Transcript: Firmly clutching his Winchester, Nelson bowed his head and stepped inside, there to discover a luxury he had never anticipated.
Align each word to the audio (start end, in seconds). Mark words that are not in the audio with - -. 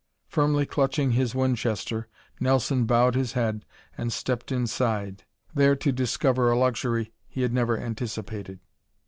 Firmly 0.25 0.65
clutching 0.65 1.11
his 1.11 1.35
Winchester, 1.35 2.07
Nelson 2.39 2.85
bowed 2.85 3.13
his 3.13 3.33
head 3.33 3.65
and 3.95 4.11
stepped 4.11 4.51
inside, 4.51 5.25
there 5.53 5.75
to 5.75 5.91
discover 5.91 6.49
a 6.49 6.57
luxury 6.57 7.13
he 7.27 7.43
had 7.43 7.53
never 7.53 7.77
anticipated. 7.77 8.61